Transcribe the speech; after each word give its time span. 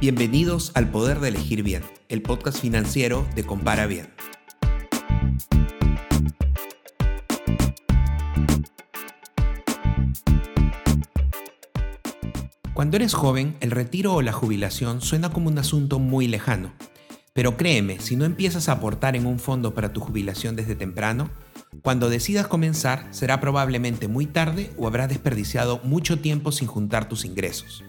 Bienvenidos 0.00 0.70
al 0.76 0.92
Poder 0.92 1.18
de 1.18 1.26
Elegir 1.26 1.64
Bien, 1.64 1.82
el 2.08 2.22
podcast 2.22 2.60
financiero 2.60 3.26
de 3.34 3.42
Compara 3.42 3.88
Bien. 3.88 4.06
Cuando 12.74 12.96
eres 12.96 13.12
joven, 13.12 13.56
el 13.58 13.72
retiro 13.72 14.14
o 14.14 14.22
la 14.22 14.32
jubilación 14.32 15.00
suena 15.00 15.32
como 15.32 15.48
un 15.48 15.58
asunto 15.58 15.98
muy 15.98 16.28
lejano. 16.28 16.72
Pero 17.32 17.56
créeme, 17.56 17.98
si 17.98 18.14
no 18.14 18.24
empiezas 18.24 18.68
a 18.68 18.74
aportar 18.74 19.16
en 19.16 19.26
un 19.26 19.40
fondo 19.40 19.74
para 19.74 19.92
tu 19.92 19.98
jubilación 19.98 20.54
desde 20.54 20.76
temprano, 20.76 21.28
cuando 21.82 22.08
decidas 22.08 22.46
comenzar 22.46 23.08
será 23.10 23.40
probablemente 23.40 24.06
muy 24.06 24.26
tarde 24.26 24.70
o 24.76 24.86
habrás 24.86 25.08
desperdiciado 25.08 25.80
mucho 25.82 26.20
tiempo 26.20 26.52
sin 26.52 26.68
juntar 26.68 27.08
tus 27.08 27.24
ingresos. 27.24 27.82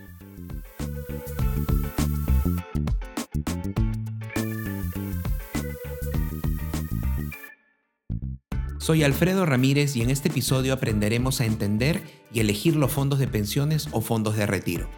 Soy 8.89 9.03
Alfredo 9.03 9.45
Ramírez 9.45 9.95
y 9.95 10.01
en 10.01 10.09
este 10.09 10.29
episodio 10.29 10.73
aprenderemos 10.73 11.41
a 11.41 11.45
entender 11.45 12.01
y 12.33 12.39
elegir 12.39 12.75
los 12.75 12.91
fondos 12.91 13.19
de 13.19 13.27
pensiones 13.27 13.87
o 13.91 14.01
fondos 14.01 14.35
de 14.35 14.47
retiro. 14.47 14.89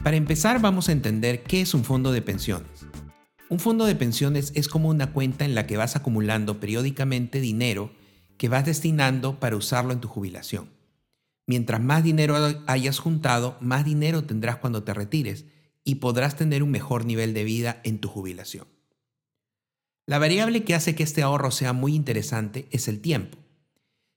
Para 0.00 0.16
empezar 0.16 0.60
vamos 0.60 0.88
a 0.88 0.92
entender 0.92 1.42
qué 1.42 1.60
es 1.60 1.74
un 1.74 1.82
fondo 1.82 2.12
de 2.12 2.22
pensiones. 2.22 2.86
Un 3.48 3.58
fondo 3.58 3.84
de 3.84 3.96
pensiones 3.96 4.52
es 4.54 4.68
como 4.68 4.90
una 4.90 5.12
cuenta 5.12 5.44
en 5.44 5.56
la 5.56 5.66
que 5.66 5.76
vas 5.76 5.96
acumulando 5.96 6.60
periódicamente 6.60 7.40
dinero 7.40 7.90
que 8.38 8.48
vas 8.48 8.64
destinando 8.64 9.40
para 9.40 9.56
usarlo 9.56 9.92
en 9.92 10.00
tu 10.00 10.06
jubilación. 10.06 10.70
Mientras 11.48 11.80
más 11.80 12.04
dinero 12.04 12.36
hayas 12.68 13.00
juntado, 13.00 13.56
más 13.60 13.84
dinero 13.84 14.22
tendrás 14.22 14.58
cuando 14.58 14.84
te 14.84 14.94
retires 14.94 15.46
y 15.86 15.94
podrás 15.94 16.36
tener 16.36 16.64
un 16.64 16.72
mejor 16.72 17.06
nivel 17.06 17.32
de 17.32 17.44
vida 17.44 17.80
en 17.84 18.00
tu 18.00 18.08
jubilación. 18.08 18.66
La 20.04 20.18
variable 20.18 20.64
que 20.64 20.74
hace 20.74 20.96
que 20.96 21.04
este 21.04 21.22
ahorro 21.22 21.52
sea 21.52 21.72
muy 21.72 21.94
interesante 21.94 22.66
es 22.72 22.88
el 22.88 23.00
tiempo. 23.00 23.38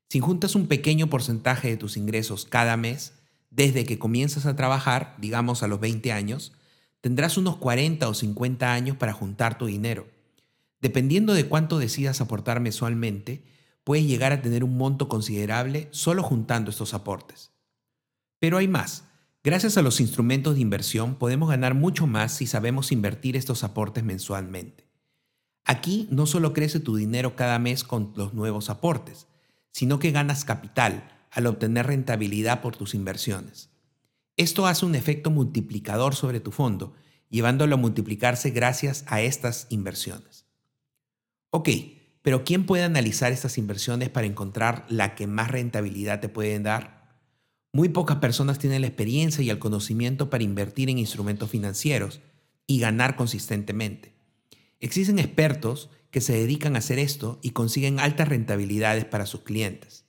Si 0.09 0.19
juntas 0.19 0.55
un 0.55 0.65
pequeño 0.65 1.11
porcentaje 1.11 1.69
de 1.69 1.77
tus 1.77 1.95
ingresos 1.95 2.45
cada 2.45 2.75
mes, 2.75 3.13
desde 3.51 3.85
que 3.85 3.99
comienzas 3.99 4.47
a 4.47 4.55
trabajar, 4.55 5.15
digamos 5.19 5.61
a 5.61 5.67
los 5.67 5.79
20 5.79 6.11
años, 6.11 6.53
tendrás 7.01 7.37
unos 7.37 7.57
40 7.57 8.09
o 8.09 8.15
50 8.15 8.73
años 8.73 8.97
para 8.97 9.13
juntar 9.13 9.59
tu 9.59 9.67
dinero. 9.67 10.07
Dependiendo 10.81 11.35
de 11.35 11.47
cuánto 11.47 11.77
decidas 11.77 12.19
aportar 12.19 12.61
mensualmente, 12.61 13.43
puedes 13.83 14.07
llegar 14.07 14.31
a 14.31 14.41
tener 14.41 14.63
un 14.63 14.75
monto 14.75 15.07
considerable 15.07 15.87
solo 15.91 16.23
juntando 16.23 16.71
estos 16.71 16.95
aportes. 16.95 17.51
Pero 18.39 18.57
hay 18.57 18.67
más. 18.67 19.08
Gracias 19.41 19.77
a 19.77 19.81
los 19.81 20.01
instrumentos 20.01 20.55
de 20.55 20.61
inversión 20.61 21.15
podemos 21.15 21.49
ganar 21.49 21.73
mucho 21.73 22.07
más 22.07 22.33
si 22.33 22.45
sabemos 22.45 22.91
invertir 22.91 23.37
estos 23.37 23.63
aportes 23.63 24.03
mensualmente. 24.03 24.89
Aquí 25.63 26.09
no 26.11 26.25
solo 26.25 26.51
crece 26.51 26.81
tu 26.81 26.97
dinero 26.97 27.37
cada 27.37 27.57
mes 27.57 27.85
con 27.85 28.11
los 28.17 28.33
nuevos 28.33 28.69
aportes, 28.69 29.27
sino 29.71 29.97
que 29.97 30.11
ganas 30.11 30.43
capital 30.43 31.09
al 31.31 31.47
obtener 31.47 31.87
rentabilidad 31.87 32.61
por 32.61 32.75
tus 32.75 32.93
inversiones. 32.93 33.69
Esto 34.35 34.67
hace 34.67 34.85
un 34.85 34.95
efecto 34.95 35.31
multiplicador 35.31 36.15
sobre 36.15 36.41
tu 36.41 36.51
fondo, 36.51 36.93
llevándolo 37.29 37.75
a 37.75 37.77
multiplicarse 37.77 38.49
gracias 38.49 39.05
a 39.07 39.21
estas 39.21 39.67
inversiones. 39.69 40.47
Ok, 41.51 41.69
pero 42.21 42.43
¿quién 42.43 42.65
puede 42.65 42.83
analizar 42.83 43.31
estas 43.31 43.57
inversiones 43.57 44.09
para 44.09 44.27
encontrar 44.27 44.85
la 44.89 45.15
que 45.15 45.27
más 45.27 45.49
rentabilidad 45.49 46.19
te 46.19 46.27
pueden 46.27 46.63
dar? 46.63 46.98
Muy 47.71 47.89
pocas 47.89 48.17
personas 48.17 48.57
tienen 48.57 48.81
la 48.81 48.87
experiencia 48.87 49.43
y 49.43 49.49
el 49.49 49.59
conocimiento 49.59 50.29
para 50.29 50.43
invertir 50.43 50.89
en 50.89 50.97
instrumentos 50.97 51.49
financieros 51.49 52.19
y 52.65 52.79
ganar 52.79 53.15
consistentemente. 53.15 54.13
Existen 54.79 55.19
expertos 55.19 55.89
que 56.09 56.21
se 56.21 56.33
dedican 56.33 56.75
a 56.75 56.79
hacer 56.79 56.97
esto 56.97 57.39
y 57.43 57.51
consiguen 57.51 57.99
altas 57.99 58.27
rentabilidades 58.27 59.05
para 59.05 59.25
sus 59.25 59.41
clientes. 59.41 60.05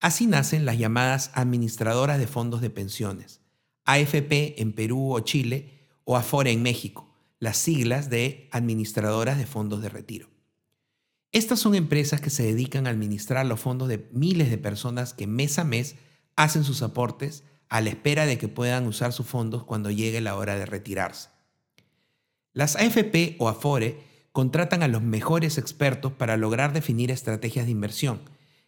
Así 0.00 0.26
nacen 0.26 0.64
las 0.64 0.78
llamadas 0.78 1.30
administradoras 1.34 2.18
de 2.18 2.26
fondos 2.26 2.60
de 2.60 2.70
pensiones, 2.70 3.40
AFP 3.84 4.60
en 4.60 4.72
Perú 4.72 5.14
o 5.14 5.20
Chile 5.20 5.88
o 6.04 6.16
Afore 6.16 6.50
en 6.50 6.62
México, 6.62 7.14
las 7.38 7.56
siglas 7.56 8.10
de 8.10 8.48
administradoras 8.52 9.38
de 9.38 9.46
fondos 9.46 9.82
de 9.82 9.88
retiro. 9.88 10.28
Estas 11.32 11.60
son 11.60 11.74
empresas 11.74 12.20
que 12.20 12.30
se 12.30 12.42
dedican 12.42 12.86
a 12.86 12.90
administrar 12.90 13.46
los 13.46 13.60
fondos 13.60 13.88
de 13.88 14.08
miles 14.12 14.50
de 14.50 14.58
personas 14.58 15.14
que 15.14 15.26
mes 15.26 15.58
a 15.58 15.64
mes 15.64 15.96
hacen 16.42 16.64
sus 16.64 16.80
aportes 16.80 17.44
a 17.68 17.82
la 17.82 17.90
espera 17.90 18.24
de 18.24 18.38
que 18.38 18.48
puedan 18.48 18.86
usar 18.86 19.12
sus 19.12 19.26
fondos 19.26 19.64
cuando 19.64 19.90
llegue 19.90 20.22
la 20.22 20.36
hora 20.36 20.56
de 20.56 20.64
retirarse. 20.64 21.28
Las 22.54 22.76
AFP 22.76 23.36
o 23.38 23.48
Afore 23.48 24.02
contratan 24.32 24.82
a 24.82 24.88
los 24.88 25.02
mejores 25.02 25.58
expertos 25.58 26.12
para 26.12 26.38
lograr 26.38 26.72
definir 26.72 27.10
estrategias 27.10 27.66
de 27.66 27.72
inversión 27.72 28.22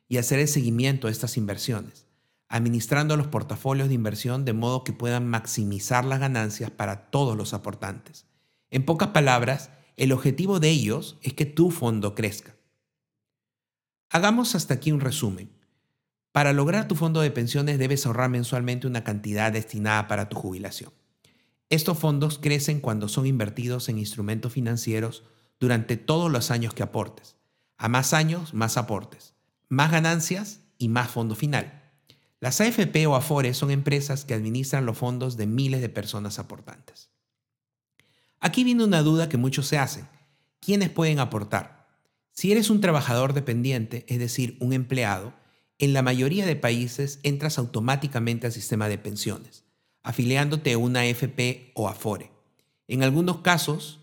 y 0.06 0.18
hacer 0.18 0.38
el 0.38 0.48
seguimiento 0.48 1.06
de 1.06 1.12
estas 1.12 1.38
inversiones, 1.38 2.04
administrando 2.46 3.16
los 3.16 3.28
portafolios 3.28 3.88
de 3.88 3.94
inversión 3.94 4.44
de 4.44 4.52
modo 4.52 4.84
que 4.84 4.92
puedan 4.92 5.26
maximizar 5.26 6.04
las 6.04 6.20
ganancias 6.20 6.70
para 6.70 7.10
todos 7.10 7.38
los 7.38 7.54
aportantes. 7.54 8.26
En 8.70 8.84
pocas 8.84 9.08
palabras, 9.08 9.70
el 9.96 10.12
objetivo 10.12 10.60
de 10.60 10.68
ellos 10.68 11.16
es 11.22 11.32
que 11.32 11.46
tu 11.46 11.70
fondo 11.70 12.14
crezca. 12.14 12.54
Hagamos 14.10 14.54
hasta 14.54 14.74
aquí 14.74 14.92
un 14.92 15.00
resumen. 15.00 15.61
Para 16.32 16.54
lograr 16.54 16.88
tu 16.88 16.96
fondo 16.96 17.20
de 17.20 17.30
pensiones 17.30 17.78
debes 17.78 18.06
ahorrar 18.06 18.30
mensualmente 18.30 18.86
una 18.86 19.04
cantidad 19.04 19.52
destinada 19.52 20.08
para 20.08 20.30
tu 20.30 20.36
jubilación. 20.36 20.92
Estos 21.68 21.98
fondos 21.98 22.38
crecen 22.38 22.80
cuando 22.80 23.08
son 23.08 23.26
invertidos 23.26 23.88
en 23.90 23.98
instrumentos 23.98 24.52
financieros 24.52 25.24
durante 25.60 25.96
todos 25.96 26.30
los 26.30 26.50
años 26.50 26.74
que 26.74 26.82
aportes. 26.82 27.36
A 27.76 27.88
más 27.88 28.14
años, 28.14 28.54
más 28.54 28.76
aportes. 28.76 29.34
Más 29.68 29.90
ganancias 29.90 30.60
y 30.78 30.88
más 30.88 31.10
fondo 31.10 31.34
final. 31.34 31.82
Las 32.40 32.60
AFP 32.60 33.06
o 33.06 33.14
AFORE 33.14 33.54
son 33.54 33.70
empresas 33.70 34.24
que 34.24 34.34
administran 34.34 34.86
los 34.86 34.98
fondos 34.98 35.36
de 35.36 35.46
miles 35.46 35.80
de 35.80 35.88
personas 35.88 36.38
aportantes. 36.38 37.10
Aquí 38.40 38.64
viene 38.64 38.84
una 38.84 39.02
duda 39.02 39.28
que 39.28 39.36
muchos 39.36 39.68
se 39.68 39.78
hacen. 39.78 40.08
¿Quiénes 40.60 40.90
pueden 40.90 41.20
aportar? 41.20 41.86
Si 42.32 42.50
eres 42.50 42.70
un 42.70 42.80
trabajador 42.80 43.34
dependiente, 43.34 44.04
es 44.08 44.18
decir, 44.18 44.56
un 44.60 44.72
empleado, 44.72 45.32
en 45.82 45.92
la 45.94 46.02
mayoría 46.02 46.46
de 46.46 46.54
países 46.54 47.18
entras 47.24 47.58
automáticamente 47.58 48.46
al 48.46 48.52
sistema 48.52 48.88
de 48.88 48.98
pensiones, 48.98 49.64
afiliándote 50.04 50.74
a 50.74 50.78
una 50.78 51.00
AFP 51.00 51.72
o 51.74 51.88
Afore. 51.88 52.30
En 52.86 53.02
algunos 53.02 53.38
casos, 53.38 53.98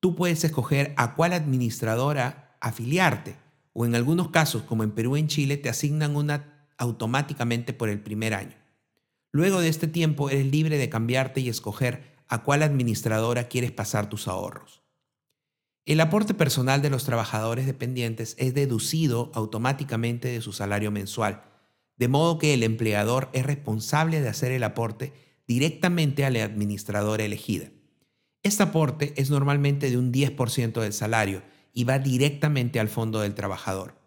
tú 0.00 0.16
puedes 0.16 0.42
escoger 0.42 0.92
a 0.96 1.14
cuál 1.14 1.32
administradora 1.32 2.56
afiliarte, 2.60 3.36
o 3.72 3.86
en 3.86 3.94
algunos 3.94 4.30
casos, 4.30 4.62
como 4.62 4.82
en 4.82 4.90
Perú 4.90 5.16
y 5.16 5.20
en 5.20 5.28
Chile, 5.28 5.56
te 5.56 5.68
asignan 5.68 6.16
una 6.16 6.66
automáticamente 6.78 7.74
por 7.74 7.90
el 7.90 8.00
primer 8.00 8.34
año. 8.34 8.56
Luego 9.30 9.60
de 9.60 9.68
este 9.68 9.86
tiempo, 9.86 10.30
eres 10.30 10.46
libre 10.46 10.78
de 10.78 10.88
cambiarte 10.88 11.40
y 11.40 11.48
escoger 11.48 12.16
a 12.26 12.42
cuál 12.42 12.64
administradora 12.64 13.46
quieres 13.46 13.70
pasar 13.70 14.08
tus 14.08 14.26
ahorros. 14.26 14.79
El 15.86 16.00
aporte 16.00 16.34
personal 16.34 16.82
de 16.82 16.90
los 16.90 17.04
trabajadores 17.04 17.66
dependientes 17.66 18.36
es 18.38 18.54
deducido 18.54 19.30
automáticamente 19.34 20.28
de 20.28 20.40
su 20.40 20.52
salario 20.52 20.90
mensual, 20.90 21.42
de 21.96 22.08
modo 22.08 22.38
que 22.38 22.54
el 22.54 22.62
empleador 22.62 23.28
es 23.32 23.44
responsable 23.44 24.20
de 24.20 24.28
hacer 24.28 24.52
el 24.52 24.62
aporte 24.62 25.12
directamente 25.46 26.24
a 26.24 26.30
la 26.30 26.44
administradora 26.44 27.24
elegida. 27.24 27.70
Este 28.42 28.62
aporte 28.62 29.14
es 29.16 29.30
normalmente 29.30 29.90
de 29.90 29.98
un 29.98 30.12
10% 30.12 30.80
del 30.80 30.92
salario 30.92 31.42
y 31.72 31.84
va 31.84 31.98
directamente 31.98 32.80
al 32.80 32.88
fondo 32.88 33.20
del 33.20 33.34
trabajador. 33.34 33.98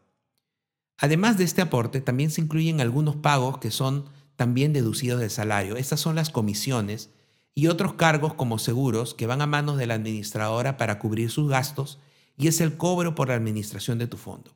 Además 0.98 1.38
de 1.38 1.44
este 1.44 1.62
aporte, 1.62 2.02
también 2.02 2.32
se 2.32 2.42
incluyen 2.42 2.82
algunos 2.82 3.16
pagos 3.16 3.58
que 3.58 3.72
son 3.72 4.06
también 4.36 4.74
deducidos 4.74 5.20
del 5.20 5.30
salario. 5.30 5.76
Estas 5.76 6.00
son 6.00 6.16
las 6.16 6.30
comisiones 6.30 7.10
y 7.56 7.68
otros 7.68 7.94
cargos 7.94 8.34
como 8.34 8.58
seguros 8.58 9.14
que 9.14 9.28
van 9.28 9.42
a 9.42 9.48
manos 9.48 9.78
de 9.78 9.88
la 9.88 9.94
administradora 9.94 10.78
para 10.78 11.00
cubrir 11.00 11.30
sus 11.30 11.50
gastos 11.50 12.00
y 12.38 12.48
es 12.48 12.62
el 12.62 12.78
cobro 12.78 13.14
por 13.16 13.28
la 13.28 13.36
administración 13.36 14.00
de 14.00 14.08
tu 14.08 14.18
fondo. 14.18 14.52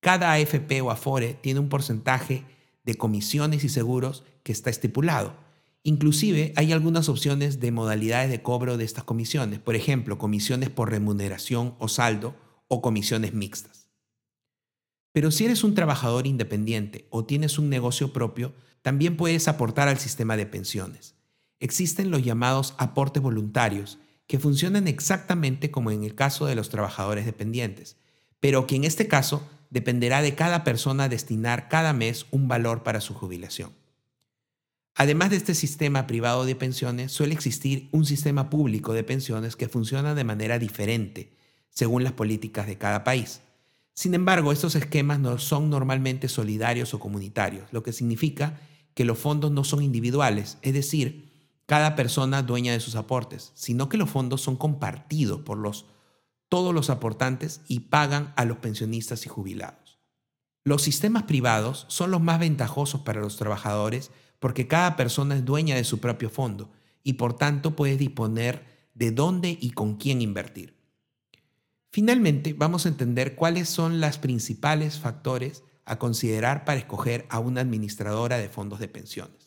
Cada 0.00 0.32
AFP 0.32 0.80
o 0.82 0.90
Afore 0.90 1.34
tiene 1.34 1.60
un 1.60 1.68
porcentaje 1.68 2.44
de 2.84 2.94
comisiones 2.94 3.64
y 3.64 3.68
seguros 3.68 4.24
que 4.42 4.52
está 4.52 4.70
estipulado. 4.70 5.34
Inclusive 5.82 6.52
hay 6.56 6.72
algunas 6.72 7.10
opciones 7.10 7.60
de 7.60 7.72
modalidades 7.72 8.30
de 8.30 8.42
cobro 8.42 8.78
de 8.78 8.84
estas 8.84 9.04
comisiones, 9.04 9.58
por 9.58 9.74
ejemplo, 9.74 10.16
comisiones 10.18 10.70
por 10.70 10.90
remuneración 10.90 11.74
o 11.78 11.88
saldo 11.88 12.34
o 12.68 12.80
comisiones 12.80 13.34
mixtas. 13.34 13.88
Pero 15.12 15.30
si 15.30 15.44
eres 15.44 15.62
un 15.62 15.74
trabajador 15.74 16.26
independiente 16.26 17.06
o 17.10 17.24
tienes 17.24 17.58
un 17.58 17.68
negocio 17.68 18.12
propio, 18.12 18.54
también 18.82 19.16
puedes 19.16 19.46
aportar 19.46 19.88
al 19.88 19.98
sistema 19.98 20.36
de 20.36 20.46
pensiones 20.46 21.14
existen 21.64 22.10
los 22.10 22.22
llamados 22.22 22.74
aportes 22.76 23.22
voluntarios, 23.22 23.98
que 24.26 24.38
funcionan 24.38 24.86
exactamente 24.86 25.70
como 25.70 25.90
en 25.90 26.04
el 26.04 26.14
caso 26.14 26.44
de 26.44 26.54
los 26.54 26.68
trabajadores 26.68 27.24
dependientes, 27.24 27.96
pero 28.38 28.66
que 28.66 28.76
en 28.76 28.84
este 28.84 29.08
caso 29.08 29.48
dependerá 29.70 30.20
de 30.20 30.34
cada 30.34 30.62
persona 30.62 31.08
destinar 31.08 31.68
cada 31.70 31.94
mes 31.94 32.26
un 32.30 32.48
valor 32.48 32.82
para 32.82 33.00
su 33.00 33.14
jubilación. 33.14 33.72
Además 34.94 35.30
de 35.30 35.36
este 35.36 35.54
sistema 35.54 36.06
privado 36.06 36.44
de 36.44 36.54
pensiones, 36.54 37.12
suele 37.12 37.32
existir 37.32 37.88
un 37.92 38.04
sistema 38.04 38.50
público 38.50 38.92
de 38.92 39.02
pensiones 39.02 39.56
que 39.56 39.68
funciona 39.68 40.14
de 40.14 40.24
manera 40.24 40.58
diferente 40.58 41.32
según 41.70 42.04
las 42.04 42.12
políticas 42.12 42.66
de 42.66 42.76
cada 42.76 43.04
país. 43.04 43.40
Sin 43.94 44.12
embargo, 44.12 44.52
estos 44.52 44.74
esquemas 44.74 45.18
no 45.18 45.38
son 45.38 45.70
normalmente 45.70 46.28
solidarios 46.28 46.92
o 46.92 47.00
comunitarios, 47.00 47.72
lo 47.72 47.82
que 47.82 47.94
significa 47.94 48.60
que 48.92 49.04
los 49.06 49.18
fondos 49.18 49.50
no 49.50 49.64
son 49.64 49.82
individuales, 49.82 50.58
es 50.60 50.74
decir, 50.74 51.23
cada 51.66 51.96
persona 51.96 52.42
dueña 52.42 52.72
de 52.72 52.80
sus 52.80 52.96
aportes, 52.96 53.52
sino 53.54 53.88
que 53.88 53.96
los 53.96 54.10
fondos 54.10 54.42
son 54.42 54.56
compartidos 54.56 55.40
por 55.40 55.58
los, 55.58 55.86
todos 56.48 56.74
los 56.74 56.90
aportantes 56.90 57.62
y 57.68 57.80
pagan 57.80 58.32
a 58.36 58.44
los 58.44 58.58
pensionistas 58.58 59.24
y 59.26 59.28
jubilados. 59.28 59.98
Los 60.64 60.82
sistemas 60.82 61.24
privados 61.24 61.84
son 61.88 62.10
los 62.10 62.22
más 62.22 62.38
ventajosos 62.38 63.02
para 63.02 63.20
los 63.20 63.36
trabajadores 63.36 64.10
porque 64.38 64.66
cada 64.66 64.96
persona 64.96 65.36
es 65.36 65.44
dueña 65.44 65.76
de 65.76 65.84
su 65.84 66.00
propio 66.00 66.30
fondo 66.30 66.70
y 67.02 67.14
por 67.14 67.36
tanto 67.36 67.76
puede 67.76 67.96
disponer 67.96 68.90
de 68.94 69.10
dónde 69.10 69.58
y 69.60 69.70
con 69.70 69.96
quién 69.96 70.22
invertir. 70.22 70.74
Finalmente, 71.90 72.54
vamos 72.54 72.86
a 72.86 72.88
entender 72.88 73.36
cuáles 73.36 73.68
son 73.68 74.00
los 74.00 74.18
principales 74.18 74.98
factores 74.98 75.62
a 75.84 75.98
considerar 75.98 76.64
para 76.64 76.78
escoger 76.78 77.26
a 77.28 77.38
una 77.38 77.60
administradora 77.60 78.38
de 78.38 78.48
fondos 78.48 78.80
de 78.80 78.88
pensiones. 78.88 79.43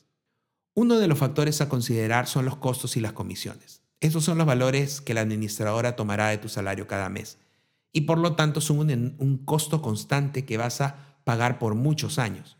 Uno 0.77 0.99
de 0.99 1.07
los 1.07 1.17
factores 1.17 1.59
a 1.61 1.69
considerar 1.69 2.27
son 2.27 2.45
los 2.45 2.57
costos 2.57 2.97
y 2.97 2.99
las 2.99 3.13
comisiones. 3.13 3.81
Estos 3.99 4.23
son 4.23 4.37
los 4.37 4.45
valores 4.45 5.01
que 5.01 5.15
la 5.15 5.21
administradora 5.21 5.95
tomará 5.95 6.27
de 6.27 6.37
tu 6.37 6.49
salario 6.49 6.85
cada 6.85 7.09
mes 7.09 7.39
y 7.91 8.01
por 8.01 8.19
lo 8.19 8.35
tanto 8.35 8.61
son 8.61 8.91
un, 9.17 9.37
costo 9.43 9.81
constante 9.81 10.45
que 10.45 10.57
vas 10.57 10.81
a 10.81 11.17
pagar 11.23 11.57
por 11.57 11.73
muchos 11.73 12.19
años. 12.19 12.57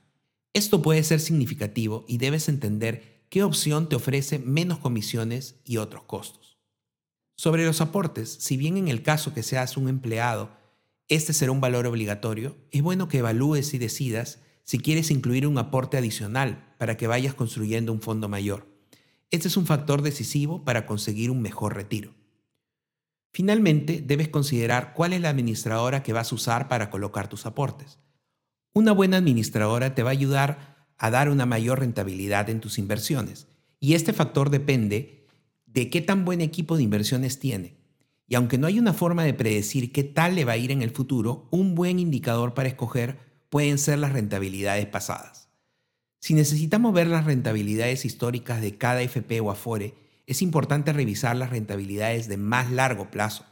Esto 0.53 0.81
puede 0.81 1.03
ser 1.03 1.19
significativo 1.19 2.05
y 2.07 2.17
debes 2.17 2.49
entender 2.49 3.27
qué 3.29 3.43
opción 3.43 3.87
te 3.87 3.95
ofrece 3.95 4.39
menos 4.39 4.79
comisiones 4.79 5.59
y 5.63 5.77
otros 5.77 6.01
costos. 6.01 6.57
Sobre 7.35 7.67
los 7.67 7.81
aportes, 7.81 8.35
si 8.39 8.57
bien 8.57 8.77
en 8.77 8.87
el 8.87 9.03
caso 9.03 9.35
que 9.35 9.43
seas 9.43 9.77
un 9.77 9.89
empleado, 9.89 10.49
este 11.07 11.33
será 11.33 11.51
un 11.51 11.61
valor 11.61 11.85
obligatorio, 11.85 12.57
es 12.71 12.81
bueno 12.81 13.09
que 13.09 13.19
evalúes 13.19 13.75
y 13.75 13.77
decidas 13.77 14.39
si 14.67 14.79
quieres 14.79 15.11
incluir 15.11 15.47
un 15.47 15.57
aporte 15.57 15.95
adicional 15.95 16.75
para 16.77 16.97
que 16.97 17.07
vayas 17.07 17.33
construyendo 17.33 17.93
un 17.93 18.01
fondo 18.01 18.27
mayor. 18.27 18.67
Este 19.31 19.47
es 19.47 19.55
un 19.55 19.65
factor 19.65 20.01
decisivo 20.01 20.65
para 20.65 20.85
conseguir 20.85 21.31
un 21.31 21.41
mejor 21.41 21.73
retiro. 21.73 22.13
Finalmente, 23.31 24.03
debes 24.05 24.27
considerar 24.27 24.93
cuál 24.93 25.13
es 25.13 25.21
la 25.21 25.29
administradora 25.29 26.03
que 26.03 26.11
vas 26.11 26.33
a 26.33 26.35
usar 26.35 26.67
para 26.67 26.89
colocar 26.89 27.29
tus 27.29 27.45
aportes. 27.45 27.99
Una 28.73 28.91
buena 28.91 29.15
administradora 29.15 29.95
te 29.95 30.03
va 30.03 30.09
a 30.09 30.11
ayudar 30.11 30.75
a 30.97 31.11
dar 31.11 31.29
una 31.29 31.45
mayor 31.45 31.79
rentabilidad 31.79 32.49
en 32.49 32.59
tus 32.59 32.77
inversiones, 32.77 33.47
y 33.79 33.93
este 33.93 34.11
factor 34.11 34.49
depende 34.49 35.27
de 35.65 35.89
qué 35.89 36.01
tan 36.01 36.25
buen 36.25 36.41
equipo 36.41 36.75
de 36.75 36.83
inversiones 36.83 37.39
tiene. 37.39 37.77
Y 38.27 38.35
aunque 38.35 38.57
no 38.57 38.67
hay 38.67 38.79
una 38.79 38.91
forma 38.91 39.23
de 39.23 39.33
predecir 39.33 39.93
qué 39.93 40.03
tal 40.03 40.35
le 40.35 40.43
va 40.43 40.53
a 40.53 40.57
ir 40.57 40.71
en 40.71 40.81
el 40.81 40.89
futuro, 40.89 41.47
un 41.51 41.73
buen 41.73 41.99
indicador 41.99 42.53
para 42.53 42.67
escoger 42.67 43.26
pueden 43.49 43.77
ser 43.77 43.99
las 43.99 44.13
rentabilidades 44.13 44.85
pasadas. 44.85 45.49
Si 46.19 46.33
necesitamos 46.33 46.93
ver 46.93 47.07
las 47.07 47.25
rentabilidades 47.25 48.05
históricas 48.05 48.61
de 48.61 48.77
cada 48.77 49.01
FP 49.01 49.39
o 49.41 49.51
Afore, 49.51 49.93
es 50.25 50.41
importante 50.41 50.91
revisar 50.91 51.35
las 51.35 51.51
rentabilidades 51.51 52.27
de 52.27 52.37
más 52.37 52.71
largo 52.71 53.09
plazo, 53.09 53.45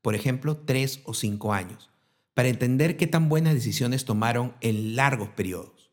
por 0.00 0.14
ejemplo, 0.14 0.56
3 0.56 1.00
o 1.04 1.14
5 1.14 1.52
años, 1.52 1.90
para 2.34 2.48
entender 2.48 2.96
qué 2.96 3.06
tan 3.06 3.28
buenas 3.28 3.54
decisiones 3.54 4.04
tomaron 4.04 4.54
en 4.60 4.96
largos 4.96 5.28
periodos. 5.28 5.90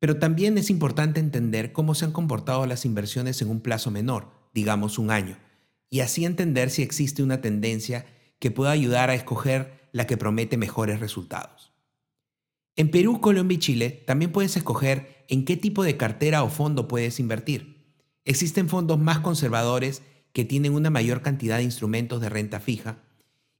Pero 0.00 0.18
también 0.18 0.58
es 0.58 0.70
importante 0.70 1.20
entender 1.20 1.72
cómo 1.72 1.94
se 1.94 2.04
han 2.04 2.12
comportado 2.12 2.66
las 2.66 2.84
inversiones 2.84 3.40
en 3.40 3.48
un 3.48 3.60
plazo 3.60 3.90
menor, 3.90 4.28
digamos 4.52 4.98
un 4.98 5.10
año, 5.10 5.38
y 5.88 6.00
así 6.00 6.24
entender 6.24 6.70
si 6.70 6.82
existe 6.82 7.22
una 7.22 7.40
tendencia 7.40 8.06
que 8.38 8.50
pueda 8.50 8.72
ayudar 8.72 9.10
a 9.10 9.14
escoger 9.14 9.88
la 9.92 10.06
que 10.06 10.16
promete 10.16 10.56
mejores 10.56 11.00
resultados. 11.00 11.75
En 12.76 12.90
Perú, 12.90 13.20
Colombia 13.20 13.56
y 13.56 13.58
Chile 13.58 14.04
también 14.06 14.32
puedes 14.32 14.56
escoger 14.56 15.24
en 15.28 15.44
qué 15.44 15.56
tipo 15.56 15.82
de 15.82 15.96
cartera 15.96 16.42
o 16.42 16.50
fondo 16.50 16.88
puedes 16.88 17.18
invertir. 17.18 17.76
Existen 18.24 18.68
fondos 18.68 18.98
más 18.98 19.20
conservadores 19.20 20.02
que 20.32 20.44
tienen 20.44 20.74
una 20.74 20.90
mayor 20.90 21.22
cantidad 21.22 21.56
de 21.56 21.62
instrumentos 21.62 22.20
de 22.20 22.28
renta 22.28 22.60
fija 22.60 22.98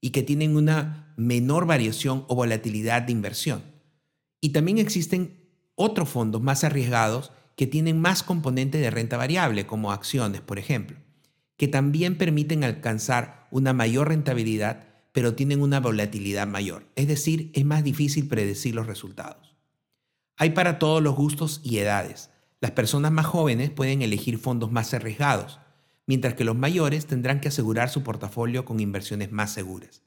y 0.02 0.10
que 0.10 0.22
tienen 0.22 0.56
una 0.56 1.14
menor 1.16 1.66
variación 1.66 2.24
o 2.28 2.34
volatilidad 2.34 3.02
de 3.02 3.12
inversión. 3.12 3.62
Y 4.42 4.50
también 4.50 4.76
existen 4.78 5.48
otros 5.74 6.10
fondos 6.10 6.42
más 6.42 6.64
arriesgados 6.64 7.32
que 7.56 7.66
tienen 7.66 7.98
más 7.98 8.22
componente 8.22 8.76
de 8.78 8.90
renta 8.90 9.16
variable, 9.16 9.66
como 9.66 9.92
acciones, 9.92 10.42
por 10.42 10.58
ejemplo, 10.58 10.98
que 11.56 11.68
también 11.68 12.18
permiten 12.18 12.64
alcanzar 12.64 13.48
una 13.50 13.72
mayor 13.72 14.08
rentabilidad, 14.08 14.84
pero 15.16 15.34
tienen 15.34 15.62
una 15.62 15.80
volatilidad 15.80 16.46
mayor, 16.46 16.90
es 16.94 17.08
decir, 17.08 17.50
es 17.54 17.64
más 17.64 17.82
difícil 17.82 18.28
predecir 18.28 18.74
los 18.74 18.86
resultados. 18.86 19.56
Hay 20.36 20.50
para 20.50 20.78
todos 20.78 21.02
los 21.02 21.16
gustos 21.16 21.62
y 21.64 21.78
edades. 21.78 22.28
Las 22.60 22.72
personas 22.72 23.12
más 23.12 23.24
jóvenes 23.24 23.70
pueden 23.70 24.02
elegir 24.02 24.36
fondos 24.36 24.70
más 24.70 24.92
arriesgados, 24.92 25.58
mientras 26.06 26.34
que 26.34 26.44
los 26.44 26.54
mayores 26.54 27.06
tendrán 27.06 27.40
que 27.40 27.48
asegurar 27.48 27.88
su 27.88 28.02
portafolio 28.02 28.66
con 28.66 28.78
inversiones 28.78 29.32
más 29.32 29.54
seguras. 29.54 30.02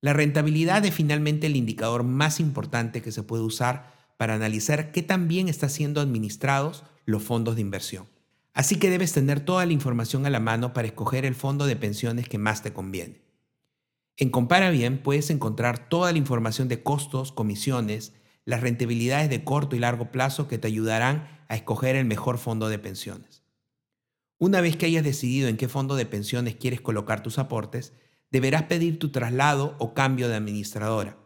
La 0.00 0.14
rentabilidad 0.14 0.82
es 0.86 0.94
finalmente 0.94 1.46
el 1.46 1.56
indicador 1.56 2.02
más 2.02 2.40
importante 2.40 3.02
que 3.02 3.12
se 3.12 3.22
puede 3.22 3.42
usar 3.42 3.92
para 4.16 4.32
analizar 4.32 4.92
qué 4.92 5.02
tan 5.02 5.28
bien 5.28 5.50
están 5.50 5.68
siendo 5.68 6.00
administrados 6.00 6.84
los 7.04 7.22
fondos 7.22 7.56
de 7.56 7.60
inversión. 7.60 8.06
Así 8.54 8.76
que 8.76 8.88
debes 8.88 9.12
tener 9.12 9.40
toda 9.40 9.66
la 9.66 9.74
información 9.74 10.24
a 10.24 10.30
la 10.30 10.40
mano 10.40 10.72
para 10.72 10.88
escoger 10.88 11.26
el 11.26 11.34
fondo 11.34 11.66
de 11.66 11.76
pensiones 11.76 12.30
que 12.30 12.38
más 12.38 12.62
te 12.62 12.72
conviene. 12.72 13.31
En 14.18 14.30
Compara 14.30 14.70
Bien 14.70 15.02
puedes 15.02 15.30
encontrar 15.30 15.88
toda 15.88 16.12
la 16.12 16.18
información 16.18 16.68
de 16.68 16.82
costos, 16.82 17.32
comisiones, 17.32 18.12
las 18.44 18.60
rentabilidades 18.60 19.30
de 19.30 19.42
corto 19.42 19.74
y 19.74 19.78
largo 19.78 20.10
plazo 20.10 20.48
que 20.48 20.58
te 20.58 20.68
ayudarán 20.68 21.28
a 21.48 21.56
escoger 21.56 21.96
el 21.96 22.04
mejor 22.04 22.38
fondo 22.38 22.68
de 22.68 22.78
pensiones. 22.78 23.42
Una 24.38 24.60
vez 24.60 24.76
que 24.76 24.86
hayas 24.86 25.04
decidido 25.04 25.48
en 25.48 25.56
qué 25.56 25.68
fondo 25.68 25.94
de 25.96 26.04
pensiones 26.04 26.56
quieres 26.56 26.80
colocar 26.80 27.22
tus 27.22 27.38
aportes, 27.38 27.92
deberás 28.30 28.64
pedir 28.64 28.98
tu 28.98 29.10
traslado 29.12 29.76
o 29.78 29.94
cambio 29.94 30.28
de 30.28 30.34
administradora. 30.34 31.16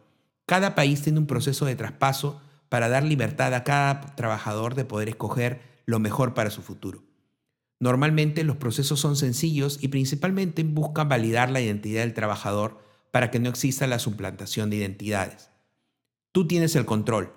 Cada 0.45 0.75
país 0.75 1.01
tiene 1.01 1.19
un 1.19 1.27
proceso 1.27 1.65
de 1.65 1.75
traspaso 1.75 2.41
para 2.69 2.89
dar 2.89 3.03
libertad 3.03 3.53
a 3.53 3.63
cada 3.63 4.15
trabajador 4.15 4.75
de 4.75 4.85
poder 4.85 5.09
escoger 5.09 5.61
lo 5.85 5.99
mejor 5.99 6.33
para 6.33 6.51
su 6.51 6.61
futuro. 6.61 7.03
Normalmente 7.79 8.43
los 8.43 8.57
procesos 8.57 8.99
son 8.99 9.15
sencillos 9.15 9.77
y 9.81 9.89
principalmente 9.89 10.63
buscan 10.63 11.09
validar 11.09 11.49
la 11.49 11.61
identidad 11.61 12.01
del 12.01 12.13
trabajador 12.13 12.86
para 13.11 13.31
que 13.31 13.39
no 13.39 13.49
exista 13.49 13.87
la 13.87 13.99
suplantación 13.99 14.69
de 14.69 14.77
identidades. 14.77 15.49
Tú 16.31 16.47
tienes 16.47 16.75
el 16.75 16.85
control. 16.85 17.33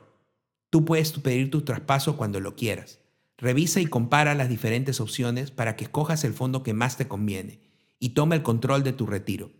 Tú 0.71 0.85
puedes 0.85 1.12
pedir 1.12 1.50
tu 1.50 1.62
traspaso 1.62 2.17
cuando 2.17 2.41
lo 2.41 2.55
quieras. 2.55 3.00
Revisa 3.39 3.81
y 3.81 3.87
compara 3.87 4.35
las 4.35 4.49
diferentes 4.49 5.00
opciones 5.00 5.50
para 5.50 5.75
que 5.75 5.85
escojas 5.85 6.25
el 6.25 6.35
fondo 6.35 6.62
que 6.62 6.75
más 6.75 6.97
te 6.97 7.09
conviene 7.09 7.61
y 7.99 8.11
toma 8.11 8.35
el 8.35 8.43
control 8.43 8.83
de 8.83 8.93
tu 8.93 9.07
retiro. 9.07 9.50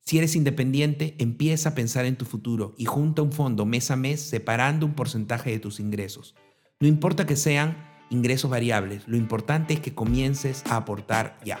Si 0.00 0.18
eres 0.18 0.34
independiente, 0.36 1.14
empieza 1.18 1.68
a 1.68 1.74
pensar 1.74 2.06
en 2.06 2.16
tu 2.16 2.24
futuro 2.24 2.74
y 2.78 2.86
junta 2.86 3.22
un 3.22 3.32
fondo 3.32 3.66
mes 3.66 3.90
a 3.90 3.96
mes 3.96 4.20
separando 4.20 4.86
un 4.86 4.94
porcentaje 4.94 5.50
de 5.50 5.58
tus 5.58 5.80
ingresos. 5.80 6.34
No 6.80 6.88
importa 6.88 7.26
que 7.26 7.36
sean 7.36 7.76
ingresos 8.10 8.50
variables, 8.50 9.06
lo 9.06 9.16
importante 9.16 9.74
es 9.74 9.80
que 9.80 9.94
comiences 9.94 10.64
a 10.66 10.76
aportar 10.76 11.38
ya. 11.44 11.60